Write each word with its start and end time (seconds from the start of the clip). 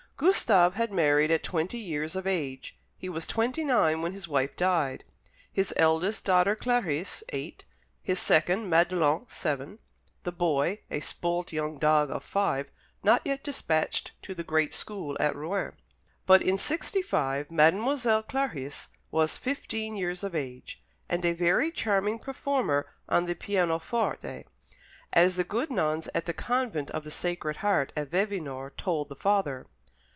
Gustave 0.23 0.75
had 0.77 0.91
married 0.93 1.31
at 1.31 1.41
twenty 1.41 1.79
years 1.79 2.15
of 2.15 2.27
age. 2.27 2.77
He 2.95 3.09
was 3.09 3.25
twenty 3.25 3.63
nine 3.63 4.03
when 4.03 4.13
his 4.13 4.27
wife 4.27 4.55
died. 4.55 5.03
His 5.51 5.73
eldest 5.77 6.25
daughter, 6.25 6.55
Clarice, 6.55 7.23
eight; 7.29 7.65
his 8.03 8.19
second, 8.19 8.69
Madelon, 8.69 9.25
seven; 9.31 9.79
the 10.21 10.31
boy, 10.31 10.77
a 10.91 10.99
spoilt 10.99 11.51
young 11.51 11.79
dog 11.79 12.11
of 12.11 12.23
five, 12.23 12.69
not 13.01 13.23
yet 13.25 13.43
despatched 13.43 14.11
to 14.21 14.35
the 14.35 14.43
great 14.43 14.75
school 14.75 15.17
at 15.19 15.35
Rouen. 15.35 15.73
But 16.27 16.43
in 16.43 16.59
'65 16.59 17.49
Mademoiselle 17.49 18.21
Clarice 18.21 18.89
was 19.09 19.39
fifteen 19.39 19.95
years 19.95 20.23
of 20.23 20.35
age, 20.35 20.79
and 21.09 21.25
a 21.25 21.33
very 21.33 21.71
charming 21.71 22.19
performer 22.19 22.85
on 23.09 23.25
the 23.25 23.33
pianoforte, 23.33 24.45
as 25.13 25.35
the 25.35 25.43
good 25.43 25.71
nuns 25.71 26.09
at 26.13 26.27
the 26.27 26.33
Convent 26.33 26.91
of 26.91 27.05
the 27.05 27.09
Sacred 27.09 27.57
Heart, 27.57 27.91
at 27.95 28.11
Vevinord, 28.11 28.77
told 28.77 29.09
the 29.09 29.15
father. 29.15 29.65